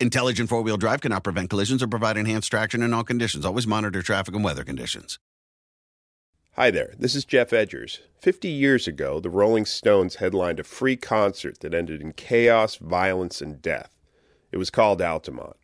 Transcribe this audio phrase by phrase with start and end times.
[0.00, 3.44] Intelligent four wheel drive cannot prevent collisions or provide enhanced traction in all conditions.
[3.44, 5.18] Always monitor traffic and weather conditions.
[6.54, 7.98] Hi there, this is Geoff Edgers.
[8.18, 13.42] 50 years ago, the Rolling Stones headlined a free concert that ended in chaos, violence,
[13.42, 13.90] and death.
[14.50, 15.56] It was called Altamont.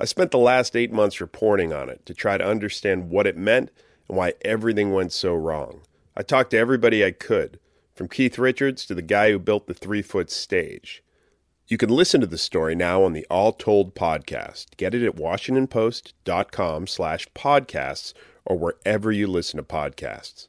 [0.00, 3.36] I spent the last eight months reporting on it to try to understand what it
[3.36, 3.70] meant
[4.08, 5.82] and why everything went so wrong.
[6.16, 7.60] I talked to everybody I could,
[7.94, 11.02] from Keith Richards to the guy who built the three foot stage.
[11.68, 14.76] You can listen to the story now on the All Told podcast.
[14.76, 18.12] Get it at washingtonpost.com slash podcasts
[18.44, 20.48] or wherever you listen to podcasts.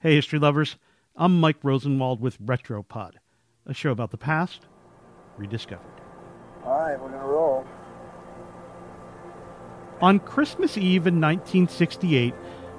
[0.00, 0.76] Hey, history lovers.
[1.16, 3.12] I'm Mike Rosenwald with Retropod,
[3.66, 4.66] a show about the past
[5.38, 5.86] rediscovered.
[6.64, 7.66] All right, we're going to roll.
[10.02, 12.34] On Christmas Eve in 1968,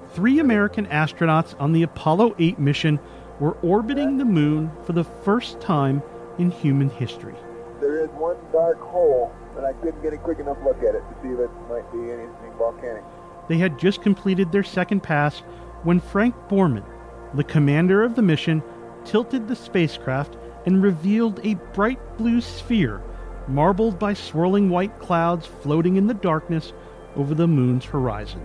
[0.10, 3.00] three American astronauts on the Apollo 8 mission
[3.40, 6.04] were orbiting the moon for the first time
[6.38, 7.36] in human history.
[7.80, 11.02] There is one dark hole, but I couldn't get a quick enough look at it
[11.02, 13.04] to see if it might be anything volcanic.
[13.48, 15.40] They had just completed their second pass
[15.84, 16.86] when Frank Borman,
[17.34, 18.62] the commander of the mission,
[19.04, 23.02] tilted the spacecraft and revealed a bright blue sphere
[23.48, 26.74] marbled by swirling white clouds floating in the darkness
[27.16, 28.42] over the moon's horizon.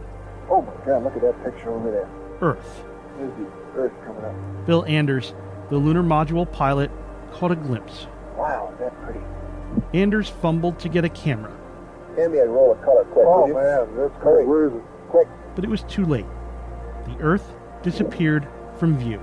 [0.49, 2.09] Oh my god, look at that picture over there.
[2.41, 2.85] Earth.
[3.19, 4.67] There's the Earth coming up.
[4.67, 5.35] Bill Anders,
[5.71, 6.91] the lunar module pilot,
[7.37, 8.07] caught a glimpse.
[8.37, 9.21] Wow, is that pretty.
[9.95, 11.53] Anders fumbled to get a camera,
[12.17, 13.27] Hand me a roll of color quick.
[13.29, 14.47] Oh man, that's great.
[14.47, 14.83] Where is it?
[15.11, 15.29] Quick.
[15.55, 16.25] but it was too late.
[17.05, 18.49] The Earth disappeared
[18.79, 19.21] from view.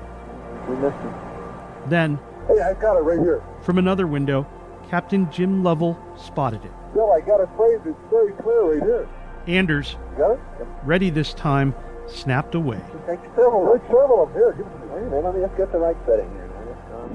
[0.69, 1.89] We missed it.
[1.89, 3.41] Then, Hey, I got it right here.
[3.61, 4.45] from another window,
[4.89, 6.71] Captain Jim Lovell spotted it.
[6.93, 7.81] Bill, I got it framed.
[7.87, 9.09] It's very clear right here.
[9.47, 10.39] Anders, got it?
[10.83, 11.73] ready this time,
[12.07, 12.79] snapped away.
[13.07, 13.73] Take several.
[13.73, 14.37] Take several of them.
[14.37, 14.91] Here, give it to me.
[14.93, 15.23] Wait a minute.
[15.25, 16.42] Let me just get the right setting here.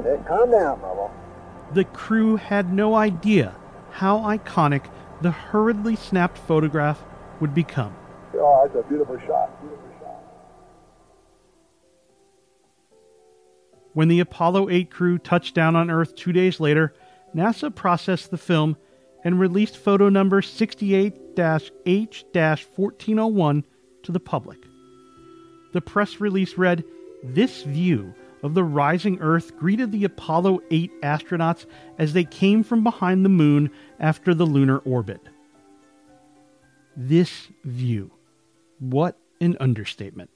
[0.02, 1.10] Hey, calm down, Bubble.
[1.74, 3.54] The crew had no idea
[3.90, 4.84] how iconic
[5.22, 7.02] the hurriedly snapped photograph
[7.40, 7.94] would become.
[8.34, 9.60] Oh, that's a beautiful shot.
[9.60, 10.22] Beautiful shot.
[13.92, 16.94] When the Apollo 8 crew touched down on Earth two days later,
[17.34, 18.76] NASA processed the film
[19.24, 21.14] and released photo number 68
[21.86, 23.64] H 1401
[24.04, 24.58] to the public.
[25.72, 26.84] The press release read
[27.22, 31.66] This view of the rising Earth greeted the Apollo 8 astronauts
[31.98, 35.20] as they came from behind the moon after the lunar orbit.
[36.96, 38.12] This view.
[38.78, 40.30] What an understatement.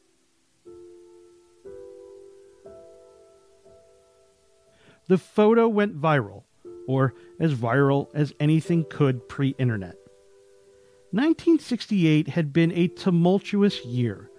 [5.08, 6.44] The photo went viral,
[6.86, 9.96] or as viral as anything could pre internet.
[11.10, 14.30] 1968 had been a tumultuous year,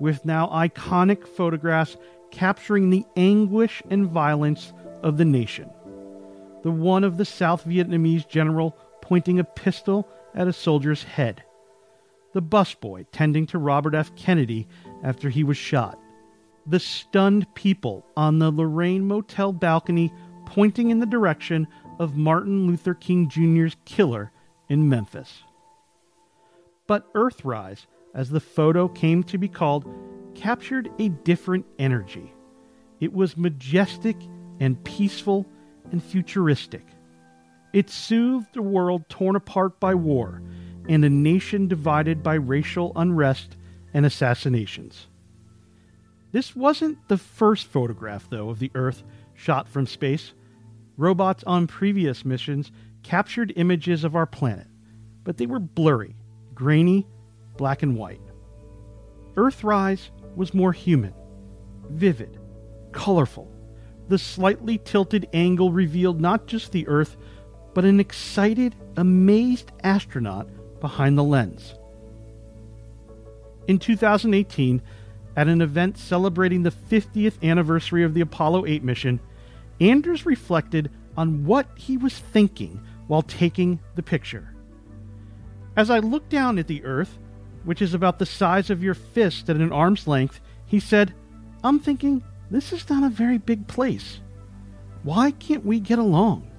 [0.00, 1.96] with now iconic photographs
[2.32, 4.72] capturing the anguish and violence
[5.04, 5.70] of the nation.
[6.64, 11.44] The one of the South Vietnamese general pointing a pistol at a soldier's head.
[12.32, 14.16] The busboy tending to Robert F.
[14.16, 14.66] Kennedy
[15.04, 15.98] after he was shot
[16.66, 20.12] the stunned people on the Lorraine Motel balcony
[20.46, 21.66] pointing in the direction
[21.98, 24.30] of Martin Luther King Jr.'s killer
[24.68, 25.42] in Memphis.
[26.86, 29.86] But Earthrise, as the photo came to be called,
[30.34, 32.32] captured a different energy.
[33.00, 34.16] It was majestic
[34.60, 35.46] and peaceful
[35.90, 36.86] and futuristic.
[37.72, 40.42] It soothed a world torn apart by war
[40.88, 43.56] and a nation divided by racial unrest
[43.94, 45.06] and assassinations.
[46.32, 49.02] This wasn't the first photograph, though, of the Earth
[49.34, 50.32] shot from space.
[50.96, 52.72] Robots on previous missions
[53.02, 54.66] captured images of our planet,
[55.24, 56.16] but they were blurry,
[56.54, 57.06] grainy,
[57.56, 58.20] black and white.
[59.34, 61.14] Earthrise was more human,
[61.90, 62.38] vivid,
[62.92, 63.50] colorful.
[64.08, 67.16] The slightly tilted angle revealed not just the Earth,
[67.74, 70.48] but an excited, amazed astronaut
[70.80, 71.74] behind the lens.
[73.68, 74.82] In 2018,
[75.36, 79.20] at an event celebrating the 50th anniversary of the Apollo 8 mission,
[79.80, 84.54] Anders reflected on what he was thinking while taking the picture.
[85.76, 87.18] As I looked down at the Earth,
[87.64, 91.14] which is about the size of your fist at an arm's length, he said,
[91.62, 94.20] I'm thinking, this is not a very big place.
[95.02, 96.50] Why can't we get along?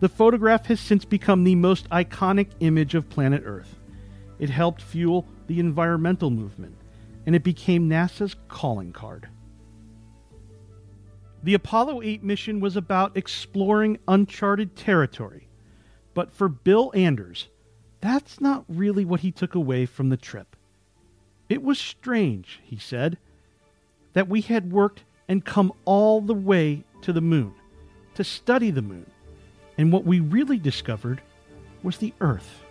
[0.00, 3.78] The photograph has since become the most iconic image of planet Earth.
[4.38, 6.76] It helped fuel the environmental movement,
[7.24, 9.28] and it became NASA's calling card.
[11.42, 15.48] The Apollo 8 mission was about exploring uncharted territory,
[16.12, 17.48] but for Bill Anders,
[18.00, 20.56] that's not really what he took away from the trip.
[21.48, 23.18] It was strange, he said,
[24.12, 27.54] that we had worked and come all the way to the moon
[28.16, 29.06] to study the moon,
[29.76, 31.20] and what we really discovered
[31.82, 32.62] was the Earth.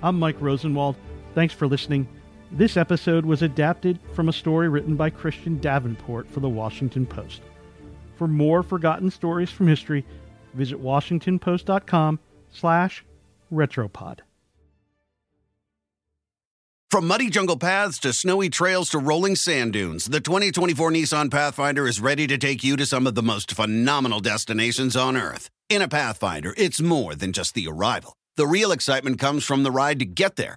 [0.00, 0.94] I'm Mike Rosenwald.
[1.34, 2.06] Thanks for listening.
[2.52, 7.42] This episode was adapted from a story written by Christian Davenport for the Washington Post.
[8.18, 10.04] For more forgotten stories from history,
[10.52, 12.18] visit washingtonpost.com
[12.50, 13.04] slash
[13.52, 14.18] retropod.
[16.90, 21.86] From muddy jungle paths to snowy trails to rolling sand dunes, the 2024 Nissan Pathfinder
[21.86, 25.48] is ready to take you to some of the most phenomenal destinations on Earth.
[25.68, 28.16] In a Pathfinder, it's more than just the arrival.
[28.36, 30.56] The real excitement comes from the ride to get there.